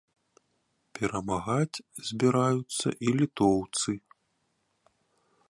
[0.99, 3.91] Перамагаць збіраюцца і літоўцы.